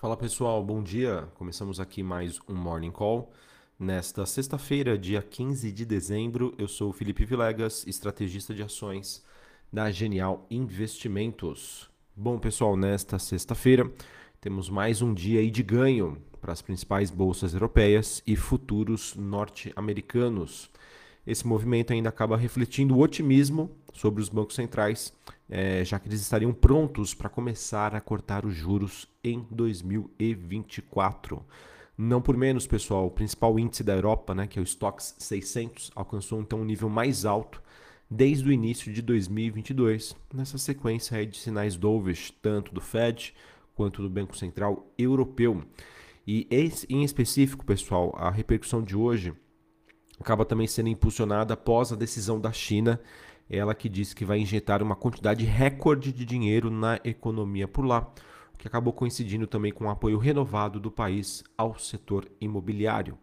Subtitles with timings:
[0.00, 1.26] Fala pessoal, bom dia.
[1.34, 3.32] Começamos aqui mais um Morning Call.
[3.76, 9.24] Nesta sexta-feira, dia 15 de dezembro, eu sou o Felipe Vilegas, estrategista de ações
[9.72, 11.90] da Genial Investimentos.
[12.14, 13.90] Bom, pessoal, nesta sexta-feira
[14.40, 20.70] temos mais um dia aí de ganho para as principais bolsas europeias e futuros norte-americanos.
[21.26, 25.12] Esse movimento ainda acaba refletindo o otimismo sobre os bancos centrais,
[25.48, 31.44] é, já que eles estariam prontos para começar a cortar os juros em 2024.
[31.96, 35.90] Não por menos, pessoal, o principal índice da Europa, né, que é o Stoxx 600,
[35.94, 37.62] alcançou então um nível mais alto
[38.10, 43.34] desde o início de 2022, nessa sequência de sinais dovish, tanto do Fed
[43.74, 45.62] quanto do Banco Central Europeu.
[46.26, 46.46] E
[46.88, 49.34] em específico, pessoal, a repercussão de hoje
[50.20, 53.00] acaba também sendo impulsionada após a decisão da China,
[53.48, 58.12] ela que disse que vai injetar uma quantidade recorde de dinheiro na economia por lá,
[58.54, 63.16] o que acabou coincidindo também com o apoio renovado do país ao setor imobiliário.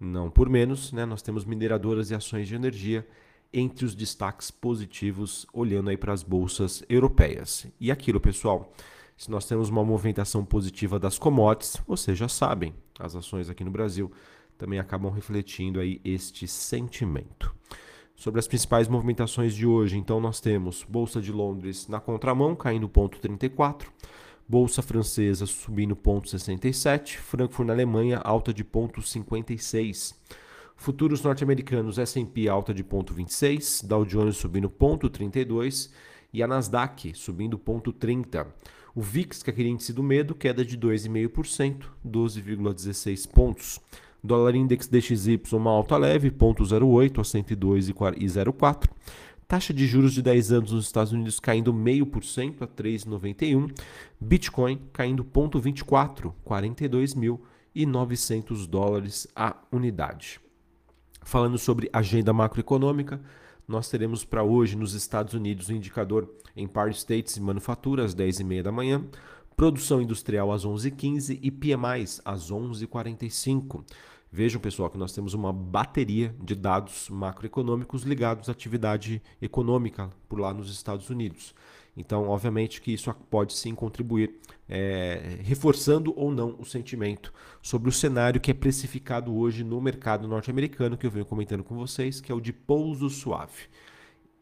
[0.00, 3.06] Não por menos, né, nós temos mineradoras e ações de energia
[3.52, 7.66] entre os destaques positivos, olhando aí para as bolsas europeias.
[7.80, 8.72] E aquilo, pessoal,
[9.16, 13.70] se nós temos uma movimentação positiva das commodities, vocês já sabem, as ações aqui no
[13.70, 14.12] Brasil
[14.56, 17.57] também acabam refletindo aí este sentimento.
[18.18, 22.88] Sobre as principais movimentações de hoje, então nós temos Bolsa de Londres na contramão, caindo
[22.88, 23.86] 0,34,
[24.48, 30.16] Bolsa francesa subindo 0,67, Frankfurt na Alemanha alta de 0,56.
[30.74, 35.88] Futuros norte-americanos S&P alta de 0,26, Dow Jones subindo 0,32
[36.32, 38.48] e a Nasdaq subindo 0,30.
[38.96, 43.80] O VIX, que é aquele índice do medo, queda de 2,5%, 12,16 pontos.
[44.22, 48.90] Dólar Index DXY uma alta leve, 0,08 a 102,04.
[49.46, 53.72] Taxa de juros de 10 anos nos Estados Unidos caindo 0,5% a 3,91.
[54.20, 60.38] Bitcoin caindo 0,24, 42.900 dólares a unidade.
[61.22, 63.20] Falando sobre agenda macroeconômica,
[63.66, 68.62] nós teremos para hoje nos Estados Unidos o indicador Empire States e Manufatura às 10h30
[68.62, 69.04] da manhã,
[69.56, 73.84] produção industrial às 11h15 e PMI às 11h45.
[74.30, 80.38] Vejam, pessoal, que nós temos uma bateria de dados macroeconômicos ligados à atividade econômica por
[80.38, 81.54] lá nos Estados Unidos.
[81.96, 87.92] Então, obviamente que isso pode sim contribuir, é, reforçando ou não o sentimento sobre o
[87.92, 92.30] cenário que é precificado hoje no mercado norte-americano, que eu venho comentando com vocês, que
[92.30, 93.62] é o de pouso suave.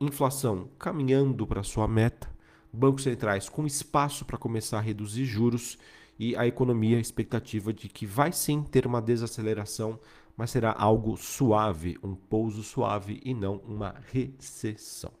[0.00, 2.28] Inflação caminhando para sua meta,
[2.72, 5.78] bancos centrais com espaço para começar a reduzir juros
[6.18, 9.98] e a economia, a expectativa de que vai sim ter uma desaceleração,
[10.36, 15.12] mas será algo suave, um pouso suave e não uma recessão.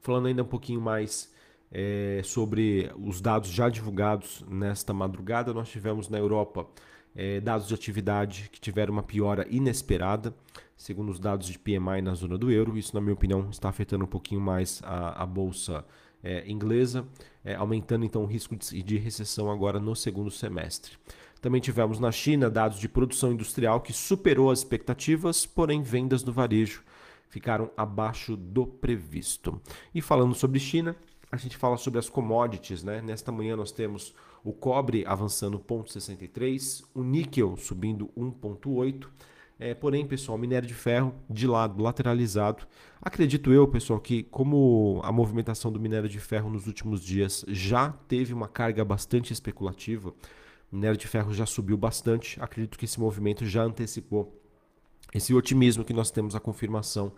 [0.00, 1.32] Falando ainda um pouquinho mais
[1.72, 6.66] é, sobre os dados já divulgados nesta madrugada, nós tivemos na Europa
[7.14, 10.34] é, dados de atividade que tiveram uma piora inesperada,
[10.76, 12.76] segundo os dados de PMI na zona do euro.
[12.76, 15.84] Isso, na minha opinião, está afetando um pouquinho mais a, a bolsa
[16.24, 17.06] é, inglesa,
[17.44, 20.96] é, aumentando então o risco de, de recessão agora no segundo semestre.
[21.40, 26.32] Também tivemos na China dados de produção industrial que superou as expectativas, porém vendas do
[26.32, 26.82] varejo
[27.28, 29.60] ficaram abaixo do previsto.
[29.94, 30.96] E falando sobre China,
[31.30, 33.02] a gente fala sobre as commodities, né?
[33.02, 34.14] Nesta manhã nós temos
[34.44, 39.08] o cobre avançando 0,63, o níquel subindo 1,8
[39.58, 42.66] é, porém, pessoal, minério de ferro de lado, lateralizado.
[43.00, 47.90] Acredito eu, pessoal, que como a movimentação do minério de ferro nos últimos dias já
[48.08, 50.10] teve uma carga bastante especulativa,
[50.72, 52.40] o minério de ferro já subiu bastante.
[52.42, 54.40] Acredito que esse movimento já antecipou
[55.14, 57.12] esse otimismo que nós temos a confirmação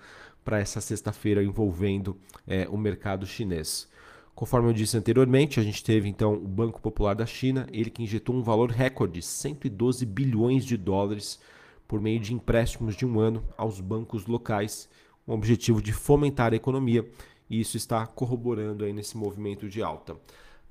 [0.44, 3.88] para essa sexta-feira envolvendo é, o mercado chinês.
[4.34, 8.02] Conforme eu disse anteriormente, a gente teve então o Banco Popular da China, ele que
[8.02, 11.40] injetou um valor recorde, 112 bilhões de dólares
[11.86, 14.88] por meio de empréstimos de um ano aos bancos locais,
[15.24, 17.08] com o objetivo de fomentar a economia,
[17.48, 20.16] e isso está corroborando aí nesse movimento de alta.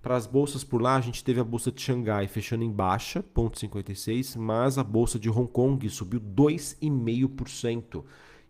[0.02, 3.24] Para as bolsas por lá, a gente teve a bolsa de Xangai fechando em baixa,
[3.34, 8.04] 0,56, mas a bolsa de Hong Kong subiu 2,5%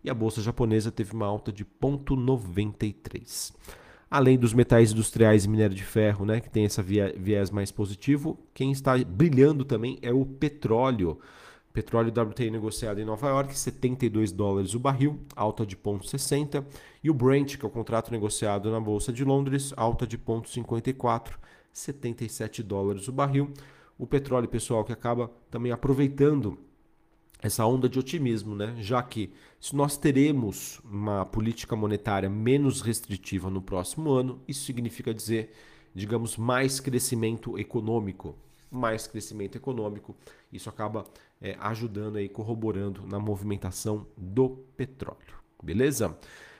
[0.04, 3.54] e a bolsa japonesa teve uma alta de 0,93.
[4.10, 8.38] Além dos metais industriais e minério de ferro, né, que tem esse viés mais positivo,
[8.54, 11.18] quem está brilhando também é o petróleo.
[11.76, 16.64] Petróleo WTI negociado em Nova York, 72 dólares o barril, alta de 0,60.
[17.04, 21.34] E o Brent, que é o contrato negociado na Bolsa de Londres, alta de 0,54,
[21.70, 23.52] 77 dólares o barril.
[23.98, 26.56] O petróleo, pessoal, que acaba também aproveitando
[27.42, 28.74] essa onda de otimismo, né?
[28.78, 29.30] já que
[29.60, 35.52] se nós teremos uma política monetária menos restritiva no próximo ano, isso significa dizer,
[35.94, 38.34] digamos, mais crescimento econômico
[38.70, 40.14] mais crescimento econômico.
[40.52, 41.04] Isso acaba
[41.40, 45.36] é, ajudando aí, corroborando na movimentação do petróleo.
[45.62, 46.16] Beleza?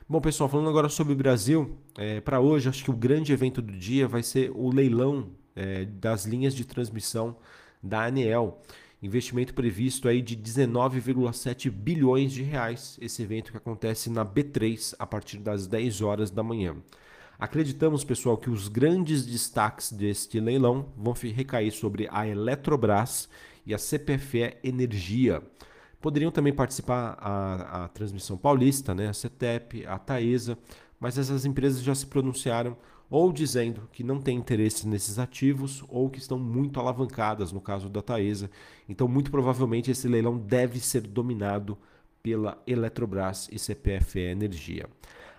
[0.08, 3.60] Bom, pessoal, falando agora sobre o Brasil, é, para hoje, acho que o grande evento
[3.60, 7.36] do dia vai ser o leilão é, das linhas de transmissão
[7.82, 8.60] da ANEEL.
[9.02, 12.96] Investimento previsto aí de 19,7 bilhões de reais.
[13.00, 16.76] Esse evento que acontece na B3 a partir das 10 horas da manhã.
[17.38, 23.28] Acreditamos, pessoal, que os grandes destaques deste leilão vão recair sobre a Eletrobras
[23.66, 25.42] e a CPFE Energia.
[26.00, 30.56] Poderiam também participar a, a transmissão paulista, né, a CETEP, a Taesa,
[31.00, 32.76] mas essas empresas já se pronunciaram
[33.08, 37.88] ou dizendo que não têm interesse nesses ativos ou que estão muito alavancadas, no caso
[37.88, 38.50] da Taesa.
[38.88, 41.78] Então, muito provavelmente, esse leilão deve ser dominado
[42.22, 44.88] pela Eletrobras e CPFE Energia.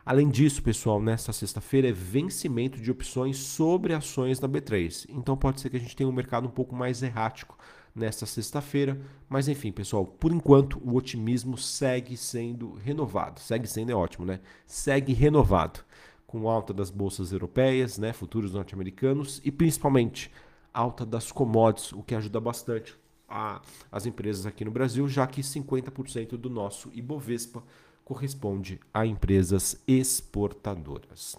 [0.06, 5.06] Além disso, pessoal, nesta sexta-feira é vencimento de opções sobre ações da B3.
[5.10, 7.58] Então pode ser que a gente tenha um mercado um pouco mais errático
[7.98, 13.40] nesta sexta-feira, mas enfim, pessoal, por enquanto o otimismo segue sendo renovado.
[13.40, 14.40] Segue sendo é ótimo, né?
[14.66, 15.80] Segue renovado
[16.26, 20.30] com alta das bolsas europeias, né, futuros norte-americanos e principalmente
[20.74, 22.96] alta das commodities, o que ajuda bastante
[23.28, 23.62] a,
[23.92, 27.64] as empresas aqui no Brasil, já que 50% do nosso Ibovespa
[28.04, 31.36] corresponde a empresas exportadoras.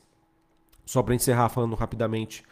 [0.84, 2.43] Só para encerrar, falando rapidamente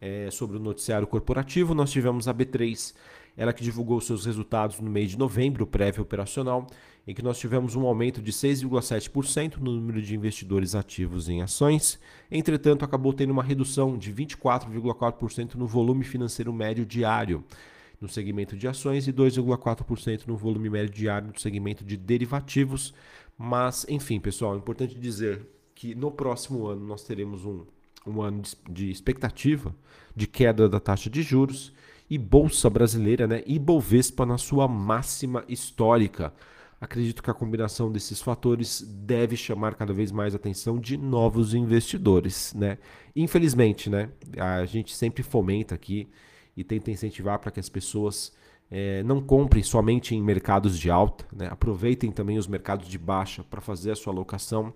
[0.00, 2.94] é, sobre o noticiário corporativo, nós tivemos a B3,
[3.36, 6.66] ela que divulgou seus resultados no mês de novembro, prévio operacional,
[7.06, 11.98] em que nós tivemos um aumento de 6,7% no número de investidores ativos em ações.
[12.30, 17.44] Entretanto, acabou tendo uma redução de 24,4% no volume financeiro médio diário
[18.00, 22.94] no segmento de ações e 2,4% no volume médio diário no segmento de derivativos,
[23.36, 27.64] mas, enfim, pessoal, é importante dizer que no próximo ano nós teremos um,
[28.06, 29.74] um ano de, de expectativa
[30.14, 31.72] de queda da taxa de juros
[32.08, 33.42] e Bolsa Brasileira, né?
[33.46, 36.32] E Bovespa na sua máxima histórica.
[36.80, 42.52] Acredito que a combinação desses fatores deve chamar cada vez mais atenção de novos investidores,
[42.54, 42.78] né?
[43.16, 44.10] Infelizmente, né?
[44.38, 46.08] A gente sempre fomenta aqui
[46.56, 48.32] e tenta incentivar para que as pessoas
[48.70, 51.48] é, não comprem somente em mercados de alta, né?
[51.50, 54.72] aproveitem também os mercados de baixa para fazer a sua alocação.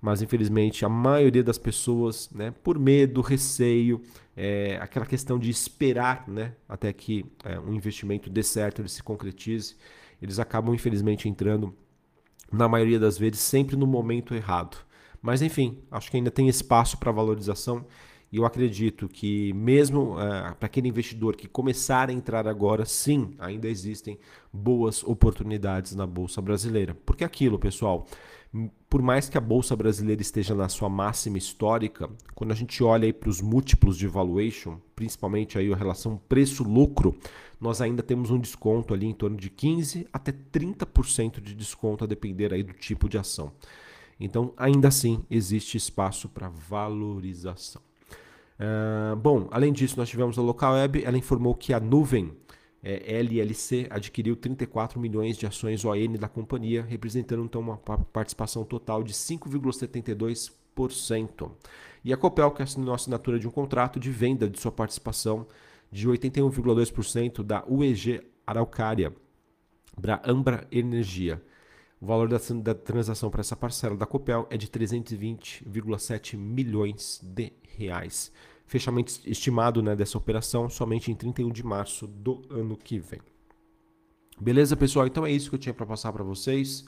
[0.00, 4.02] Mas infelizmente a maioria das pessoas, né, por medo, receio,
[4.36, 9.02] é, aquela questão de esperar né, até que é, um investimento dê certo, ele se
[9.02, 9.76] concretize,
[10.20, 11.74] eles acabam infelizmente entrando,
[12.52, 14.76] na maioria das vezes, sempre no momento errado.
[15.20, 17.86] Mas enfim, acho que ainda tem espaço para valorização
[18.34, 23.32] e eu acredito que, mesmo uh, para aquele investidor que começar a entrar agora, sim,
[23.38, 24.18] ainda existem
[24.52, 26.96] boas oportunidades na Bolsa Brasileira.
[27.06, 28.08] Porque aquilo, pessoal,
[28.88, 33.12] por mais que a Bolsa Brasileira esteja na sua máxima histórica, quando a gente olha
[33.12, 37.16] para os múltiplos de valuation, principalmente aí a relação preço-lucro,
[37.60, 42.06] nós ainda temos um desconto ali em torno de 15% até 30% de desconto, a
[42.06, 43.52] depender aí do tipo de ação.
[44.20, 47.82] Então, ainda assim, existe espaço para valorização.
[48.54, 52.32] Uh, bom, além disso, nós tivemos a Local Web, ela informou que a nuvem
[52.84, 59.02] é, LLC adquiriu 34 milhões de ações ON da companhia, representando então uma participação total
[59.02, 61.50] de 5,72%.
[62.04, 65.46] E a Copel, que assinou a assinatura de um contrato de venda de sua participação
[65.90, 69.16] de 81,2% da UEG Araucária
[69.98, 71.42] para Ambra Energia.
[71.98, 77.50] O valor da, da transação para essa parcela da Copel é de 320,7 milhões de
[77.78, 78.30] reais.
[78.66, 83.20] Fechamento estimado né, dessa operação somente em 31 de março do ano que vem.
[84.40, 85.06] Beleza, pessoal?
[85.06, 86.84] Então é isso que eu tinha para passar para vocês.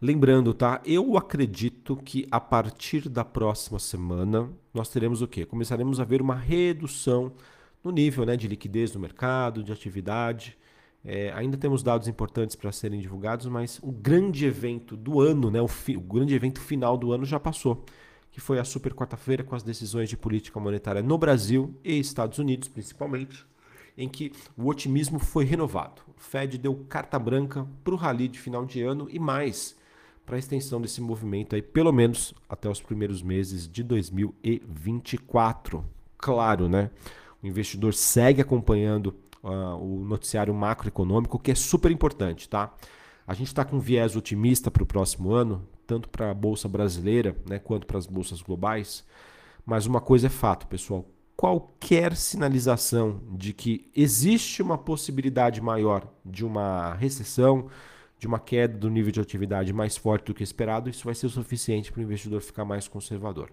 [0.00, 0.80] Lembrando, tá?
[0.84, 5.44] Eu acredito que a partir da próxima semana nós teremos o quê?
[5.44, 7.32] Começaremos a ver uma redução
[7.84, 10.58] no nível né, de liquidez no mercado, de atividade.
[11.04, 15.60] É, ainda temos dados importantes para serem divulgados, mas o grande evento do ano, né,
[15.60, 17.84] o, o grande evento final do ano já passou
[18.32, 22.38] que foi a super quarta-feira com as decisões de política monetária no Brasil e Estados
[22.38, 23.46] Unidos, principalmente,
[23.96, 26.00] em que o otimismo foi renovado.
[26.16, 29.76] O Fed deu carta branca para o rally de final de ano e mais
[30.24, 35.84] para a extensão desse movimento aí, pelo menos até os primeiros meses de 2024.
[36.16, 36.90] Claro, né?
[37.42, 42.72] O investidor segue acompanhando uh, o noticiário macroeconômico, que é super importante, tá?
[43.26, 46.68] A gente está com um viés otimista para o próximo ano, tanto para a bolsa
[46.68, 49.04] brasileira né, quanto para as bolsas globais.
[49.64, 56.44] Mas uma coisa é fato, pessoal: qualquer sinalização de que existe uma possibilidade maior de
[56.44, 57.68] uma recessão,
[58.18, 61.26] de uma queda do nível de atividade mais forte do que esperado, isso vai ser
[61.26, 63.50] o suficiente para o investidor ficar mais conservador.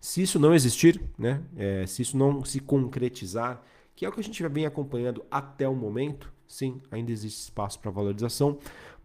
[0.00, 3.62] Se isso não existir, né, é, se isso não se concretizar,
[3.96, 7.80] que é o que a gente vem acompanhando até o momento, sim, ainda existe espaço
[7.80, 8.58] para valorização,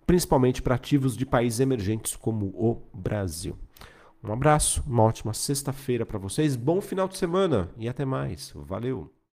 [0.07, 3.57] principalmente para ativos de países emergentes como o Brasil.
[4.23, 8.51] Um abraço, uma ótima sexta-feira para vocês, bom final de semana e até mais.
[8.55, 9.16] Valeu!